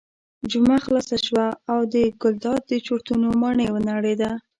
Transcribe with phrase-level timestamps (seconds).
[0.51, 4.31] جمعه خلاصه شوه او د ګلداد د چورتونو ماڼۍ ونړېده.